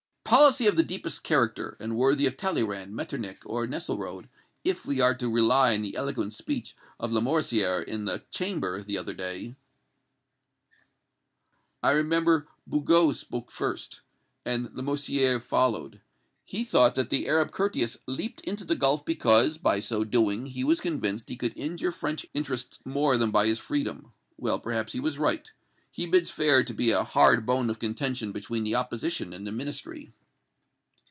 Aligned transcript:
"Policy 0.23 0.65
of 0.67 0.77
the 0.77 0.83
deepest 0.83 1.23
character, 1.23 1.75
and 1.81 1.97
worthy 1.97 2.25
of 2.25 2.37
Talleyrand, 2.37 2.95
Metternich 2.95 3.39
or 3.45 3.67
Nesselrode, 3.67 4.29
if 4.63 4.85
we 4.85 5.01
are 5.01 5.13
to 5.13 5.29
rely 5.29 5.73
on 5.75 5.81
the 5.81 5.97
eloquent 5.97 6.31
speech 6.31 6.73
of 7.01 7.11
Lamoricière 7.11 7.83
in 7.83 8.05
the 8.05 8.23
Chamber, 8.31 8.81
the 8.81 8.97
other 8.97 9.13
day." 9.13 9.57
"I 11.83 11.91
remember. 11.91 12.47
Bugeaud 12.65 13.13
spoke 13.15 13.51
first, 13.51 13.99
and 14.45 14.69
Lamoricière 14.69 15.41
followed. 15.41 15.99
He 16.45 16.63
thought 16.63 16.95
that 16.95 17.09
the 17.09 17.27
Arab 17.27 17.51
Curtius 17.51 17.97
leaped 18.07 18.39
into 18.41 18.63
the 18.63 18.77
gulf 18.77 19.03
because, 19.03 19.57
by 19.57 19.79
so 19.81 20.05
doing, 20.05 20.45
he 20.45 20.63
was 20.63 20.79
convinced 20.79 21.27
he 21.27 21.35
could 21.35 21.57
injure 21.57 21.91
French 21.91 22.25
interests 22.33 22.79
more 22.85 23.17
than 23.17 23.31
by 23.31 23.47
his 23.47 23.59
freedom. 23.59 24.13
Well, 24.37 24.59
perhaps 24.61 24.93
he 24.93 25.01
was 25.01 25.19
right. 25.19 25.51
He 25.93 26.07
bids 26.07 26.31
fair 26.31 26.63
to 26.63 26.73
be 26.73 26.91
a 26.91 27.03
hard 27.03 27.45
bone 27.45 27.69
of 27.69 27.79
contention 27.79 28.31
between 28.31 28.63
the 28.63 28.75
opposition 28.75 29.33
and 29.33 29.45
the 29.45 29.51
Ministry." 29.51 30.13